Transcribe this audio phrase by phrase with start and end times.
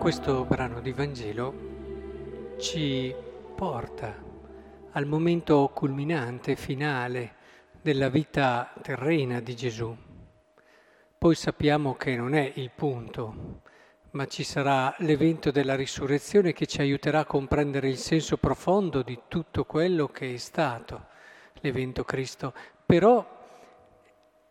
[0.00, 3.14] questo brano di Vangelo ci
[3.54, 4.16] porta
[4.92, 7.34] al momento culminante, finale
[7.82, 9.94] della vita terrena di Gesù.
[11.18, 13.60] Poi sappiamo che non è il punto,
[14.12, 19.20] ma ci sarà l'evento della risurrezione che ci aiuterà a comprendere il senso profondo di
[19.28, 21.08] tutto quello che è stato
[21.56, 22.54] l'evento Cristo.
[22.86, 23.38] Però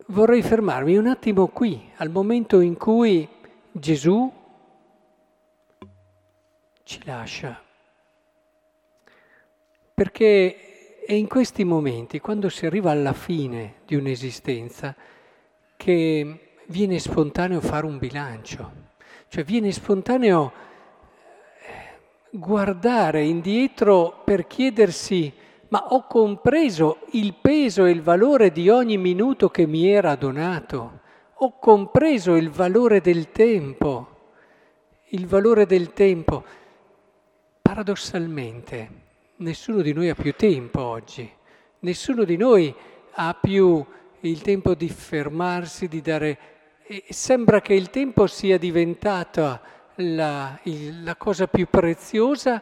[0.06, 3.28] vorrei fermarmi un attimo qui, al momento in cui
[3.72, 4.38] Gesù
[6.90, 7.62] ci lascia.
[9.94, 14.96] Perché è in questi momenti, quando si arriva alla fine di un'esistenza,
[15.76, 18.72] che viene spontaneo fare un bilancio,
[19.28, 20.52] cioè viene spontaneo
[21.60, 21.98] eh,
[22.30, 25.32] guardare indietro per chiedersi
[25.68, 30.98] ma ho compreso il peso e il valore di ogni minuto che mi era donato,
[31.34, 34.08] ho compreso il valore del tempo,
[35.10, 36.42] il valore del tempo.
[37.70, 38.90] Paradossalmente,
[39.36, 41.32] nessuno di noi ha più tempo oggi,
[41.78, 42.74] nessuno di noi
[43.12, 43.86] ha più
[44.22, 46.38] il tempo di fermarsi, di dare...
[46.82, 49.62] E sembra che il tempo sia diventata
[49.94, 52.60] la, la cosa più preziosa,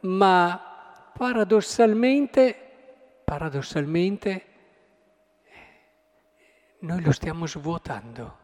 [0.00, 2.56] ma paradossalmente,
[3.22, 4.44] paradossalmente,
[6.80, 8.38] noi lo stiamo svuotando.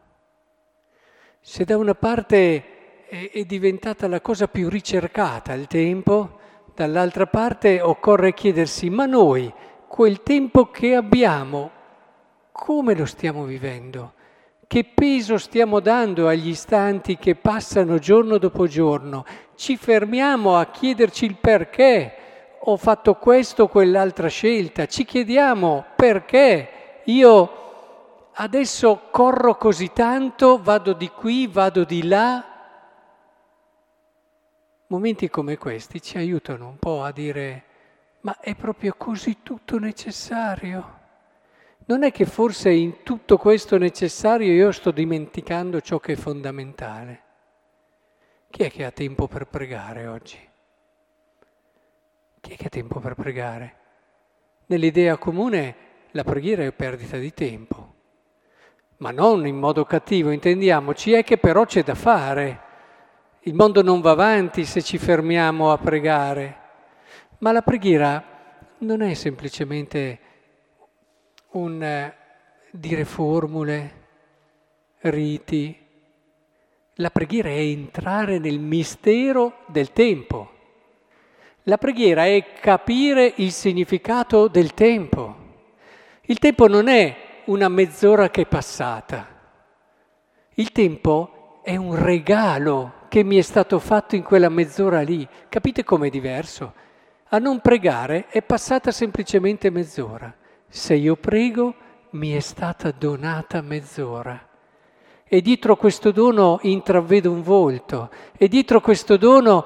[1.41, 2.76] Se da una parte
[3.09, 6.39] è, è diventata la cosa più ricercata, il tempo,
[6.75, 9.53] dall'altra parte occorre chiedersi, ma noi
[9.87, 11.71] quel tempo che abbiamo,
[12.53, 14.13] come lo stiamo vivendo?
[14.67, 19.25] Che peso stiamo dando agli istanti che passano giorno dopo giorno?
[19.55, 22.13] Ci fermiamo a chiederci il perché
[22.59, 24.87] ho fatto questo o quell'altra scelta?
[24.87, 26.69] Ci chiediamo perché
[27.05, 27.51] io
[28.33, 32.56] adesso corro così tanto, vado di qui, vado di là,
[34.89, 37.65] Momenti come questi ci aiutano un po' a dire,
[38.21, 41.01] ma è proprio così tutto necessario?
[41.87, 47.23] Non è che forse in tutto questo necessario io sto dimenticando ciò che è fondamentale?
[48.49, 50.39] Chi è che ha tempo per pregare oggi?
[52.41, 53.77] Chi è che ha tempo per pregare?
[54.67, 55.75] Nell'idea comune
[56.13, 57.95] la preghiera è perdita di tempo,
[58.99, 62.61] ma non in modo cattivo, intendiamoci, è che però c'è da fare.
[63.47, 66.57] Il mondo non va avanti se ci fermiamo a pregare,
[67.39, 68.21] ma la preghiera
[68.79, 70.19] non è semplicemente
[71.53, 72.17] un eh,
[72.73, 73.93] dire formule,
[75.03, 75.79] riti.
[76.95, 80.51] La preghiera è entrare nel mistero del tempo.
[81.63, 85.37] La preghiera è capire il significato del tempo.
[86.23, 89.25] Il tempo non è una mezz'ora che è passata.
[90.55, 95.27] Il tempo è un regalo che mi è stato fatto in quella mezz'ora lì.
[95.49, 96.73] Capite com'è diverso?
[97.31, 100.35] A non pregare è passata semplicemente mezz'ora.
[100.69, 101.75] Se io prego
[102.11, 104.49] mi è stata donata mezz'ora.
[105.29, 109.65] E dietro questo dono intravedo un volto, e dietro questo dono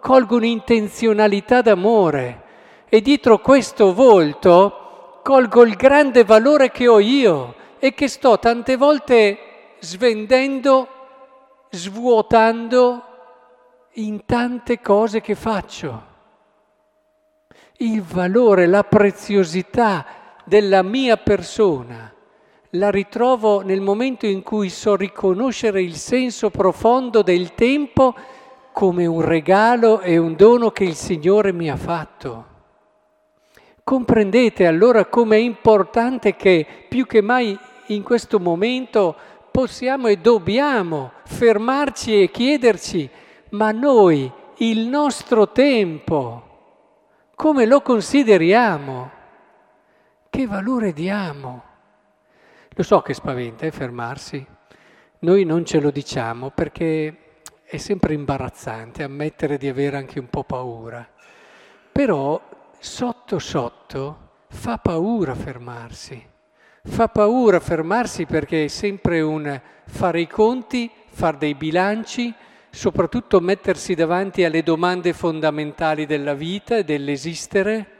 [0.00, 2.42] colgo un'intenzionalità d'amore,
[2.88, 8.76] e dietro questo volto colgo il grande valore che ho io e che sto tante
[8.76, 9.38] volte
[9.80, 10.88] svendendo
[11.72, 13.02] svuotando
[13.94, 16.10] in tante cose che faccio.
[17.78, 20.06] Il valore, la preziosità
[20.44, 22.12] della mia persona
[22.76, 28.14] la ritrovo nel momento in cui so riconoscere il senso profondo del tempo
[28.72, 32.46] come un regalo e un dono che il Signore mi ha fatto.
[33.84, 39.16] Comprendete allora come è importante che più che mai in questo momento
[39.52, 43.08] possiamo e dobbiamo fermarci e chiederci,
[43.50, 46.42] ma noi il nostro tempo,
[47.34, 49.10] come lo consideriamo?
[50.28, 51.62] Che valore diamo?
[52.70, 54.44] Lo so che spaventa, eh, fermarsi.
[55.20, 60.44] Noi non ce lo diciamo perché è sempre imbarazzante ammettere di avere anche un po'
[60.44, 61.06] paura.
[61.92, 62.40] Però
[62.78, 66.31] sotto sotto fa paura fermarsi.
[66.84, 72.34] Fa paura fermarsi perché è sempre un fare i conti, fare dei bilanci,
[72.70, 77.90] soprattutto mettersi davanti alle domande fondamentali della vita e dell'esistere.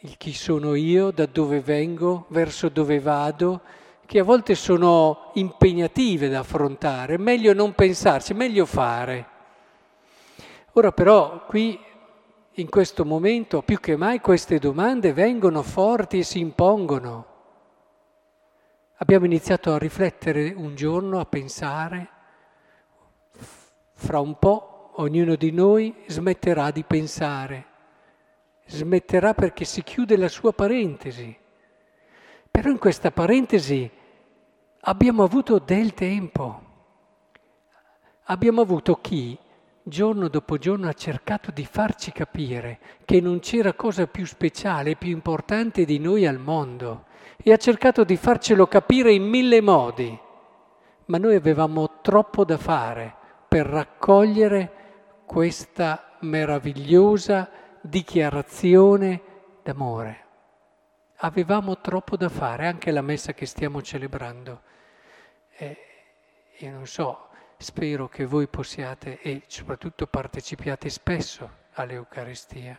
[0.00, 3.60] Il chi sono io, da dove vengo, verso dove vado,
[4.06, 9.26] che a volte sono impegnative da affrontare, meglio non pensarci, meglio fare.
[10.72, 11.78] Ora però qui
[12.58, 17.26] in questo momento più che mai queste domande vengono forti e si impongono.
[18.96, 22.08] Abbiamo iniziato a riflettere un giorno, a pensare,
[23.92, 27.66] fra un po' ognuno di noi smetterà di pensare,
[28.66, 31.36] smetterà perché si chiude la sua parentesi.
[32.50, 33.88] Però in questa parentesi
[34.80, 36.62] abbiamo avuto del tempo,
[38.24, 39.38] abbiamo avuto chi
[39.88, 45.10] giorno dopo giorno ha cercato di farci capire che non c'era cosa più speciale, più
[45.10, 47.06] importante di noi al mondo
[47.36, 50.18] e ha cercato di farcelo capire in mille modi,
[51.06, 53.14] ma noi avevamo troppo da fare
[53.48, 54.72] per raccogliere
[55.24, 57.50] questa meravigliosa
[57.80, 59.22] dichiarazione
[59.62, 60.24] d'amore.
[61.20, 64.62] Avevamo troppo da fare, anche la messa che stiamo celebrando.
[65.56, 65.76] Eh,
[66.58, 67.27] io non so,
[67.60, 72.78] Spero che voi possiate e soprattutto partecipiate spesso all'Eucaristia.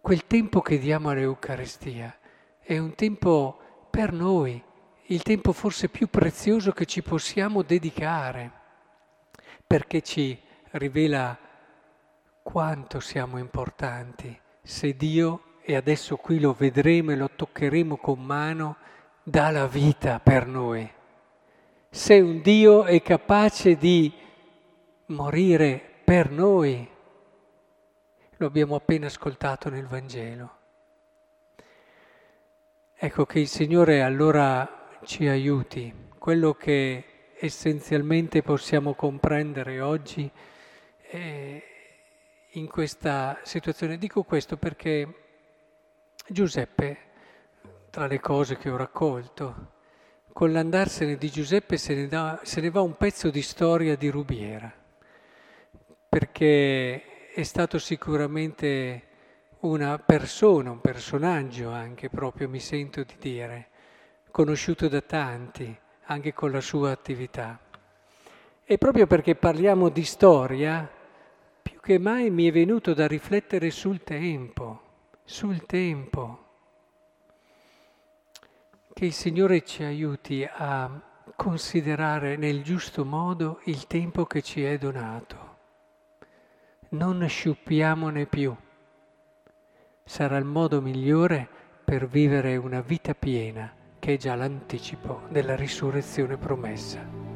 [0.00, 2.16] Quel tempo che diamo all'Eucaristia
[2.58, 4.60] è un tempo per noi,
[5.06, 8.50] il tempo forse più prezioso che ci possiamo dedicare,
[9.64, 10.36] perché ci
[10.72, 11.38] rivela
[12.42, 18.78] quanto siamo importanti se Dio, e adesso qui lo vedremo e lo toccheremo con mano,
[19.22, 20.96] dà la vita per noi
[21.90, 24.12] se un Dio è capace di
[25.06, 26.88] morire per noi.
[28.36, 30.56] Lo abbiamo appena ascoltato nel Vangelo.
[32.94, 36.06] Ecco che il Signore allora ci aiuti.
[36.18, 40.30] Quello che essenzialmente possiamo comprendere oggi
[42.52, 43.98] in questa situazione.
[43.98, 45.14] Dico questo perché
[46.28, 46.98] Giuseppe,
[47.90, 49.76] tra le cose che ho raccolto,
[50.32, 54.08] con l'andarsene di Giuseppe se ne, da, se ne va un pezzo di storia di
[54.08, 54.72] Rubiera,
[56.08, 59.02] perché è stato sicuramente
[59.60, 63.68] una persona, un personaggio anche proprio, mi sento di dire,
[64.30, 67.58] conosciuto da tanti, anche con la sua attività.
[68.64, 70.88] E proprio perché parliamo di storia,
[71.62, 74.82] più che mai mi è venuto da riflettere sul tempo,
[75.24, 76.47] sul tempo
[78.98, 80.90] che il Signore ci aiuti a
[81.36, 85.56] considerare nel giusto modo il tempo che ci è donato.
[86.88, 88.52] Non sciuppiamone più.
[90.02, 91.48] Sarà il modo migliore
[91.84, 97.27] per vivere una vita piena, che è già l'anticipo della risurrezione promessa.